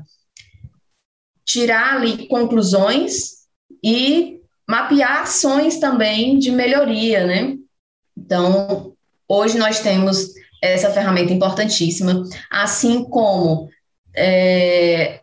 tirar 1.45 1.97
ali 1.97 2.27
conclusões 2.27 3.36
e 3.83 4.41
mapear 4.69 5.23
ações 5.23 5.79
também 5.79 6.39
de 6.39 6.51
melhoria, 6.51 7.27
né? 7.27 7.57
Então, 8.17 8.93
hoje 9.29 9.59
nós 9.59 9.81
temos 9.81 10.35
essa 10.63 10.91
ferramenta 10.91 11.33
importantíssima, 11.33 12.23
assim 12.51 13.05
como 13.05 13.69
é, 14.17 15.21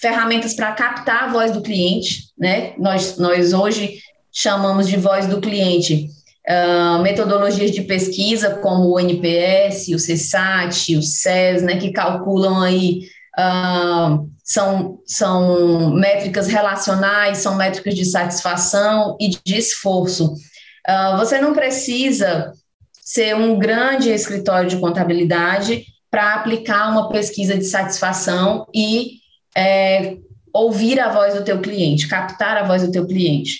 ferramentas 0.00 0.54
para 0.54 0.72
captar 0.72 1.24
a 1.24 1.32
voz 1.32 1.52
do 1.52 1.62
cliente, 1.62 2.30
né? 2.36 2.74
Nós, 2.78 3.16
nós 3.18 3.52
hoje 3.52 4.00
chamamos 4.32 4.88
de 4.88 4.96
voz 4.96 5.26
do 5.26 5.40
cliente 5.40 6.08
uh, 6.48 7.02
metodologias 7.02 7.70
de 7.70 7.82
pesquisa 7.82 8.56
como 8.56 8.90
o 8.90 9.00
NPS, 9.00 9.88
o 9.88 9.96
CSAT, 9.96 10.96
o 10.96 11.02
SES, 11.02 11.62
né, 11.62 11.76
que 11.76 11.92
calculam 11.92 12.60
aí 12.60 13.02
uh, 13.38 14.28
são, 14.52 14.98
são 15.06 15.94
métricas 15.94 16.46
relacionais, 16.46 17.38
são 17.38 17.56
métricas 17.56 17.94
de 17.94 18.04
satisfação 18.04 19.16
e 19.18 19.30
de 19.30 19.56
esforço. 19.56 20.34
Uh, 20.86 21.16
você 21.16 21.40
não 21.40 21.54
precisa 21.54 22.52
ser 23.02 23.34
um 23.34 23.58
grande 23.58 24.10
escritório 24.10 24.68
de 24.68 24.76
contabilidade 24.76 25.86
para 26.10 26.34
aplicar 26.34 26.90
uma 26.90 27.08
pesquisa 27.08 27.56
de 27.56 27.64
satisfação 27.64 28.66
e 28.74 29.12
é, 29.56 30.18
ouvir 30.52 31.00
a 31.00 31.08
voz 31.08 31.32
do 31.32 31.44
teu 31.44 31.58
cliente, 31.62 32.06
captar 32.06 32.58
a 32.58 32.64
voz 32.64 32.82
do 32.82 32.92
teu 32.92 33.06
cliente. 33.06 33.58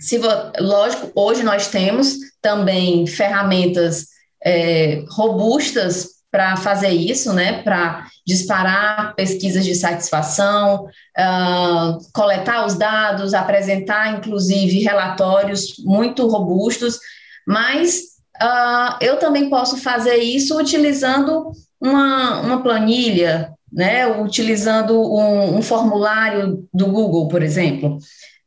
Se, 0.00 0.18
lógico, 0.58 1.12
hoje 1.14 1.44
nós 1.44 1.68
temos 1.68 2.16
também 2.42 3.06
ferramentas 3.06 4.06
é, 4.44 5.04
robustas 5.10 6.17
para 6.30 6.56
fazer 6.56 6.90
isso, 6.90 7.32
né? 7.32 7.62
Para 7.62 8.06
disparar 8.26 9.14
pesquisas 9.14 9.64
de 9.64 9.74
satisfação, 9.74 10.84
uh, 10.84 11.98
coletar 12.12 12.66
os 12.66 12.74
dados, 12.74 13.34
apresentar, 13.34 14.18
inclusive, 14.18 14.80
relatórios 14.80 15.74
muito 15.78 16.26
robustos, 16.28 16.98
mas 17.46 18.00
uh, 18.42 18.96
eu 19.00 19.18
também 19.18 19.48
posso 19.48 19.78
fazer 19.78 20.16
isso 20.16 20.58
utilizando 20.58 21.50
uma, 21.80 22.40
uma 22.40 22.62
planilha, 22.62 23.52
né? 23.72 24.06
Utilizando 24.06 25.00
um, 25.00 25.56
um 25.56 25.62
formulário 25.62 26.68
do 26.72 26.86
Google, 26.86 27.28
por 27.28 27.42
exemplo. 27.42 27.98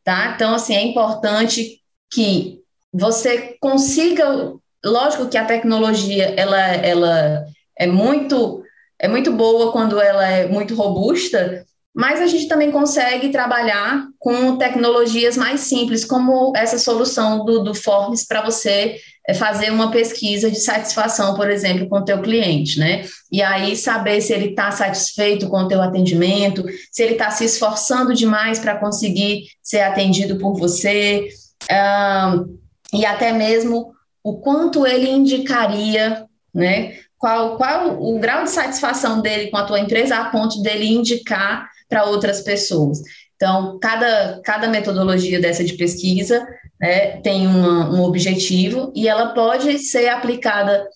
Tá? 0.03 0.33
Então, 0.35 0.53
assim, 0.53 0.75
é 0.75 0.83
importante 0.83 1.79
que 2.11 2.59
você 2.93 3.55
consiga, 3.59 4.53
lógico 4.83 5.29
que 5.29 5.37
a 5.37 5.45
tecnologia, 5.45 6.33
ela, 6.35 6.59
ela 6.59 7.45
é 7.81 7.87
muito 7.87 8.63
é 8.99 9.07
muito 9.07 9.33
boa 9.33 9.71
quando 9.71 9.99
ela 9.99 10.23
é 10.27 10.47
muito 10.47 10.75
robusta, 10.75 11.65
mas 11.93 12.21
a 12.21 12.27
gente 12.27 12.47
também 12.47 12.71
consegue 12.71 13.29
trabalhar 13.29 14.05
com 14.19 14.55
tecnologias 14.57 15.35
mais 15.35 15.61
simples, 15.61 16.05
como 16.05 16.53
essa 16.55 16.77
solução 16.77 17.43
do, 17.43 17.63
do 17.63 17.73
Forms 17.73 18.27
para 18.27 18.43
você 18.43 18.97
é, 19.27 19.33
fazer 19.33 19.71
uma 19.71 19.89
pesquisa 19.89 20.51
de 20.51 20.59
satisfação, 20.59 21.33
por 21.33 21.49
exemplo, 21.49 21.89
com 21.89 21.97
o 21.97 22.05
teu 22.05 22.21
cliente, 22.21 22.77
né? 22.79 23.03
E 23.31 23.41
aí 23.41 23.75
saber 23.75 24.21
se 24.21 24.31
ele 24.31 24.51
está 24.51 24.69
satisfeito 24.69 25.49
com 25.49 25.57
o 25.57 25.67
teu 25.67 25.81
atendimento, 25.81 26.63
se 26.91 27.01
ele 27.01 27.13
está 27.13 27.31
se 27.31 27.43
esforçando 27.43 28.13
demais 28.13 28.59
para 28.59 28.77
conseguir 28.77 29.47
ser 29.63 29.81
atendido 29.81 30.37
por 30.37 30.53
você, 30.53 31.27
um, 31.71 32.59
e 32.93 33.03
até 33.03 33.33
mesmo 33.33 33.91
o 34.23 34.39
quanto 34.39 34.85
ele 34.85 35.09
indicaria, 35.09 36.23
né? 36.53 37.01
Qual, 37.21 37.55
qual 37.55 38.01
o 38.01 38.19
grau 38.19 38.43
de 38.43 38.49
satisfação 38.49 39.21
dele 39.21 39.51
com 39.51 39.57
a 39.57 39.63
tua 39.63 39.79
empresa 39.79 40.17
a 40.17 40.25
ponto 40.25 40.59
dele 40.63 40.91
indicar 40.91 41.69
para 41.87 42.05
outras 42.05 42.41
pessoas. 42.41 42.99
Então, 43.35 43.77
cada, 43.79 44.41
cada 44.43 44.67
metodologia 44.67 45.39
dessa 45.39 45.63
de 45.63 45.73
pesquisa 45.73 46.45
né, 46.79 47.21
tem 47.21 47.45
uma, 47.45 47.91
um 47.91 48.01
objetivo 48.01 48.91
e 48.95 49.07
ela 49.07 49.35
pode 49.35 49.77
ser 49.77 50.09
aplicada 50.09 50.87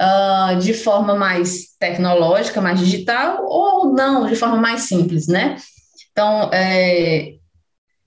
uh, 0.00 0.56
de 0.60 0.72
forma 0.72 1.16
mais 1.16 1.74
tecnológica, 1.76 2.60
mais 2.60 2.78
digital, 2.78 3.44
ou 3.44 3.92
não, 3.92 4.28
de 4.28 4.36
forma 4.36 4.56
mais 4.56 4.82
simples, 4.82 5.26
né? 5.26 5.56
Então, 6.12 6.50
é, 6.52 7.32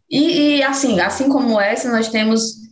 e, 0.09 0.57
e 0.57 0.63
assim, 0.63 1.01
assim 1.01 1.27
como 1.27 1.59
essa, 1.59 1.91
nós 1.91 2.07
temos 2.07 2.66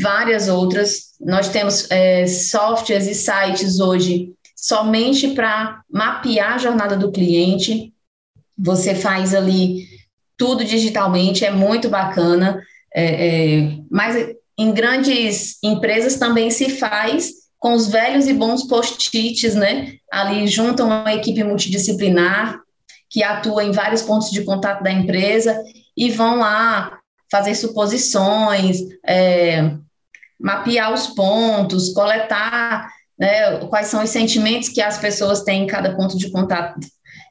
várias 0.00 0.48
outras. 0.48 1.14
Nós 1.20 1.48
temos 1.48 1.90
é, 1.90 2.26
softwares 2.26 3.06
e 3.06 3.14
sites 3.14 3.80
hoje 3.80 4.32
somente 4.54 5.28
para 5.28 5.82
mapear 5.90 6.54
a 6.54 6.58
jornada 6.58 6.96
do 6.96 7.12
cliente. 7.12 7.92
Você 8.58 8.94
faz 8.94 9.34
ali 9.34 9.86
tudo 10.36 10.64
digitalmente, 10.64 11.44
é 11.44 11.50
muito 11.50 11.88
bacana. 11.88 12.60
É, 12.94 13.04
é, 13.04 13.78
mas 13.90 14.34
em 14.58 14.72
grandes 14.72 15.58
empresas 15.62 16.16
também 16.16 16.50
se 16.50 16.70
faz 16.70 17.30
com 17.58 17.74
os 17.74 17.88
velhos 17.88 18.26
e 18.26 18.32
bons 18.32 18.64
post-its, 18.64 19.54
né? 19.54 19.94
Ali 20.10 20.46
juntam 20.46 20.86
uma 20.86 21.12
equipe 21.12 21.42
multidisciplinar 21.42 22.60
que 23.08 23.22
atua 23.22 23.64
em 23.64 23.70
vários 23.70 24.02
pontos 24.02 24.30
de 24.30 24.44
contato 24.44 24.82
da 24.82 24.90
empresa 24.90 25.58
e 25.96 26.10
vão 26.10 26.38
lá 26.38 26.98
fazer 27.30 27.54
suposições, 27.54 28.78
é, 29.04 29.72
mapear 30.38 30.92
os 30.92 31.08
pontos, 31.08 31.92
coletar 31.92 32.88
né, 33.18 33.58
quais 33.66 33.86
são 33.86 34.02
os 34.02 34.10
sentimentos 34.10 34.68
que 34.68 34.80
as 34.80 34.98
pessoas 34.98 35.42
têm 35.42 35.64
em 35.64 35.66
cada 35.66 35.96
ponto 35.96 36.16
de 36.18 36.30
contato 36.30 36.78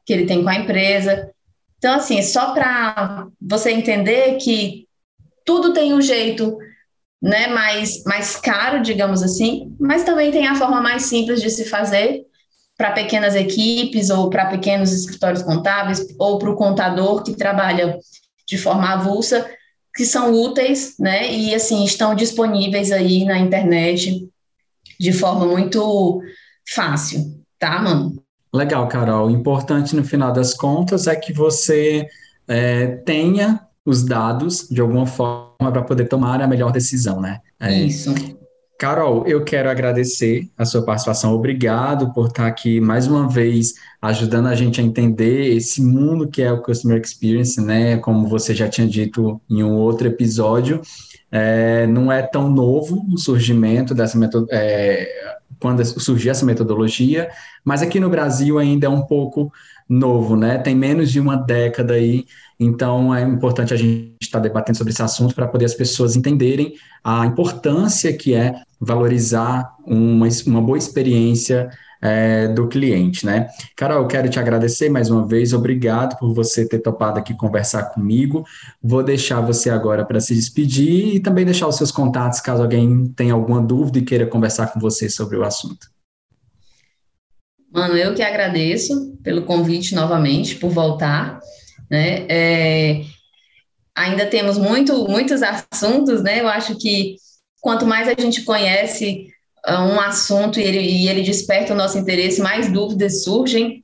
que 0.06 0.14
ele 0.14 0.26
tem 0.26 0.44
com 0.44 0.50
a 0.50 0.56
empresa. 0.56 1.30
Então, 1.78 1.96
assim, 1.96 2.22
só 2.22 2.54
para 2.54 3.28
você 3.42 3.72
entender 3.72 4.38
que 4.38 4.88
tudo 5.46 5.74
tem 5.74 5.94
um 5.94 6.02
jeito 6.02 6.58
né, 7.22 7.48
mais, 7.48 8.04
mais 8.04 8.36
caro, 8.36 8.82
digamos 8.82 9.24
assim, 9.24 9.76
mas 9.80 10.04
também 10.04 10.32
tem 10.32 10.48
a 10.48 10.56
forma 10.56 10.82
mais 10.82 11.04
simples 11.04 11.42
de 11.42 11.50
se 11.50 11.66
fazer 11.66 12.24
para 12.78 12.92
pequenas 12.92 13.36
equipes 13.36 14.10
ou 14.10 14.30
para 14.30 14.48
pequenos 14.48 14.92
escritórios 14.92 15.42
contábeis 15.42 16.06
ou 16.20 16.38
para 16.38 16.50
o 16.50 16.56
contador 16.56 17.24
que 17.24 17.36
trabalha 17.36 17.98
de 18.48 18.58
forma 18.58 18.92
avulsa 18.92 19.50
que 19.96 20.06
são 20.06 20.34
úteis, 20.34 20.96
né? 21.00 21.32
E 21.32 21.56
assim 21.56 21.84
estão 21.86 22.14
disponíveis 22.14 22.92
aí 22.92 23.24
na 23.24 23.40
internet 23.40 24.28
de 25.00 25.14
forma 25.14 25.46
muito 25.46 26.22
fácil, 26.68 27.42
tá, 27.58 27.82
mano? 27.82 28.22
Legal, 28.54 28.88
Carol. 28.88 29.28
O 29.28 29.32
importante 29.32 29.96
no 29.96 30.04
final 30.04 30.32
das 30.32 30.54
contas 30.54 31.08
é 31.08 31.16
que 31.16 31.34
você 31.34 32.08
é, 32.48 32.88
tenha 32.88 33.62
os 33.86 34.04
dados 34.04 34.68
de 34.70 34.82
alguma 34.82 35.06
forma 35.06 35.72
para 35.72 35.84
poder 35.84 36.06
tomar 36.06 36.42
a 36.42 36.48
melhor 36.48 36.72
decisão, 36.72 37.22
né? 37.22 37.40
É, 37.60 37.74
Isso. 37.74 38.14
Carol, 38.78 39.26
eu 39.26 39.44
quero 39.44 39.70
agradecer 39.70 40.50
a 40.58 40.66
sua 40.66 40.84
participação. 40.84 41.34
Obrigado 41.34 42.14
por 42.14 42.28
estar 42.28 42.46
aqui 42.46 42.82
mais 42.82 43.08
uma 43.08 43.28
vez 43.30 43.74
ajudando 44.02 44.48
a 44.48 44.56
gente 44.56 44.82
a 44.82 44.84
entender 44.84 45.56
esse 45.56 45.82
mundo 45.82 46.28
que 46.28 46.42
é 46.42 46.52
o 46.52 46.62
Customer 46.62 47.02
Experience, 47.02 47.60
né? 47.62 47.98
Como 47.98 48.28
você 48.28 48.54
já 48.54 48.68
tinha 48.68 48.86
dito 48.86 49.42
em 49.50 49.64
um 49.64 49.76
outro 49.76 50.08
episódio, 50.08 50.82
é, 51.32 51.88
não 51.88 52.12
é 52.12 52.22
tão 52.22 52.50
novo 52.50 53.06
o 53.14 53.18
surgimento 53.18 53.96
dessa 53.96 54.18
metodologia, 54.18 54.60
é, 54.60 55.35
quando 55.60 55.84
surgiu 55.86 56.32
essa 56.32 56.46
metodologia, 56.46 57.30
mas 57.64 57.82
aqui 57.82 58.00
no 58.00 58.10
Brasil 58.10 58.60
ainda 58.60 58.88
é 58.88 58.90
um 58.90 59.02
pouco 59.02 59.52
novo, 59.88 60.36
né? 60.36 60.58
Tem 60.58 60.76
menos 60.76 61.12
de 61.12 61.20
uma 61.20 61.36
década 61.36 61.94
aí, 61.94 62.26
então 62.60 63.14
é 63.14 63.22
importante 63.22 63.74
a 63.74 63.78
gente 63.78 64.16
estar 64.22 64.40
debatendo 64.40 64.78
sobre 64.78 64.92
esse 64.92 65.02
assunto 65.02 65.36
para 65.36 65.48
poder 65.48 65.66
as 65.66 65.74
pessoas 65.74 66.16
entenderem 66.16 66.74
a 67.04 67.26
importância 67.26 68.16
que 68.16 68.34
é 68.34 68.62
valorizar 68.80 69.76
uma, 69.86 70.28
uma 70.46 70.62
boa 70.62 70.78
experiência 70.78 71.70
é, 72.02 72.48
do 72.48 72.68
cliente, 72.68 73.26
né? 73.26 73.48
Carol, 73.76 74.02
eu 74.02 74.08
quero 74.08 74.30
te 74.30 74.40
agradecer 74.40 74.90
mais 74.90 75.10
uma 75.10 75.26
vez, 75.26 75.54
obrigado 75.54 76.18
por 76.18 76.34
você 76.34 76.68
ter 76.68 76.80
topado 76.80 77.20
aqui 77.20 77.34
conversar 77.36 77.86
comigo. 77.86 78.46
Vou 78.82 79.04
deixar 79.04 79.42
você 79.42 79.70
agora 79.70 80.06
para 80.06 80.20
se 80.20 80.34
despedir 80.34 81.16
e 81.16 81.20
também 81.20 81.46
deixar 81.46 81.68
os 81.68 81.76
seus 81.76 81.92
contatos 81.92 82.40
caso 82.40 82.62
alguém 82.62 83.08
tenha 83.16 83.34
alguma 83.34 83.62
dúvida 83.62 84.00
e 84.00 84.04
queira 84.04 84.26
conversar 84.26 84.68
com 84.68 84.80
você 84.80 85.10
sobre 85.10 85.38
o 85.38 85.44
assunto. 85.44 85.88
Mano, 87.72 87.98
eu 87.98 88.14
que 88.14 88.22
agradeço 88.22 89.18
pelo 89.22 89.42
convite 89.42 89.94
novamente, 89.96 90.56
por 90.56 90.70
voltar, 90.70 91.40
né? 91.92 92.26
É, 92.30 93.02
ainda 93.94 94.26
temos 94.26 94.58
muito, 94.58 95.08
muitos 95.10 95.42
assuntos, 95.42 96.24
né? 96.24 96.40
Eu 96.40 96.48
acho 96.48 96.78
que 96.78 97.18
quanto 97.60 97.86
mais 97.86 98.08
a 98.08 98.14
gente 98.20 98.44
conhece 98.44 99.28
um 99.68 100.00
assunto 100.00 100.60
e 100.60 100.64
ele, 100.64 100.80
e 100.80 101.08
ele 101.08 101.24
desperta 101.24 101.74
o 101.74 101.78
nosso 101.78 101.98
interesse, 101.98 102.42
mais 102.42 102.72
dúvidas 102.72 103.24
surgem. 103.24 103.84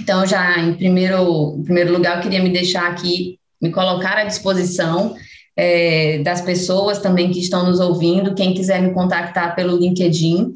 Então, 0.00 0.26
já 0.26 0.58
em 0.58 0.74
primeiro, 0.74 1.56
em 1.58 1.62
primeiro 1.62 1.92
lugar, 1.92 2.16
eu 2.16 2.22
queria 2.22 2.42
me 2.42 2.50
deixar 2.50 2.90
aqui, 2.90 3.38
me 3.60 3.70
colocar 3.70 4.16
à 4.16 4.24
disposição 4.24 5.14
é, 5.56 6.18
das 6.18 6.40
pessoas 6.40 6.98
também 6.98 7.30
que 7.30 7.38
estão 7.38 7.66
nos 7.66 7.78
ouvindo. 7.78 8.34
Quem 8.34 8.54
quiser 8.54 8.80
me 8.80 8.92
contactar 8.92 9.54
pelo 9.54 9.76
LinkedIn, 9.76 10.52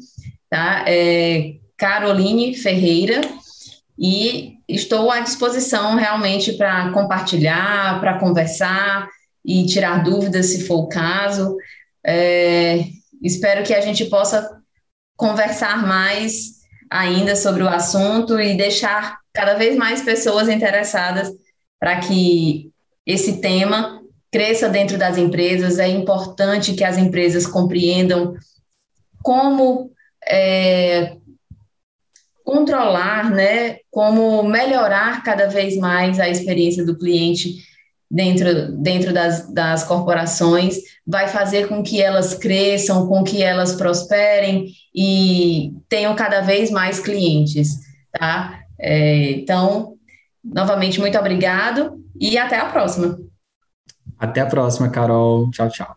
tá? 0.49 0.83
É 0.87 1.53
Caroline 1.77 2.55
Ferreira. 2.55 3.21
E 3.99 4.57
estou 4.67 5.09
à 5.09 5.21
disposição 5.21 5.95
realmente 5.95 6.53
para 6.53 6.91
compartilhar, 6.91 7.99
para 7.99 8.19
conversar 8.19 9.07
e 9.45 9.65
tirar 9.65 10.03
dúvidas 10.03 10.47
se 10.47 10.65
for 10.65 10.83
o 10.83 10.87
caso. 10.87 11.55
É, 12.05 12.83
espero 13.21 13.63
que 13.63 13.73
a 13.73 13.81
gente 13.81 14.05
possa 14.05 14.56
conversar 15.17 15.85
mais 15.85 16.57
ainda 16.89 17.35
sobre 17.35 17.63
o 17.63 17.67
assunto 17.67 18.39
e 18.39 18.55
deixar 18.55 19.17
cada 19.33 19.55
vez 19.55 19.75
mais 19.75 20.01
pessoas 20.01 20.47
interessadas 20.47 21.29
para 21.79 21.99
que 21.99 22.71
esse 23.05 23.41
tema 23.41 24.01
cresça 24.31 24.69
dentro 24.69 24.97
das 24.97 25.17
empresas. 25.17 25.79
É 25.79 25.87
importante 25.87 26.73
que 26.73 26.83
as 26.83 26.97
empresas 26.97 27.45
compreendam 27.45 28.35
como 29.21 29.91
é, 30.25 31.17
controlar, 32.43 33.29
né, 33.29 33.77
como 33.91 34.43
melhorar 34.43 35.23
cada 35.23 35.47
vez 35.47 35.75
mais 35.75 36.19
a 36.19 36.29
experiência 36.29 36.85
do 36.85 36.97
cliente 36.97 37.57
dentro, 38.09 38.71
dentro 38.71 39.13
das, 39.13 39.51
das 39.53 39.83
corporações, 39.83 40.77
vai 41.05 41.27
fazer 41.27 41.67
com 41.67 41.83
que 41.83 42.01
elas 42.01 42.33
cresçam, 42.33 43.07
com 43.07 43.23
que 43.23 43.43
elas 43.43 43.75
prosperem 43.75 44.67
e 44.95 45.73
tenham 45.89 46.15
cada 46.15 46.41
vez 46.41 46.71
mais 46.71 46.99
clientes, 46.99 47.69
tá? 48.11 48.61
É, 48.79 49.31
então, 49.31 49.95
novamente, 50.43 50.99
muito 50.99 51.17
obrigado 51.17 52.01
e 52.19 52.37
até 52.37 52.57
a 52.57 52.65
próxima. 52.65 53.17
Até 54.17 54.41
a 54.41 54.45
próxima, 54.45 54.89
Carol. 54.89 55.49
Tchau, 55.51 55.69
tchau. 55.69 55.96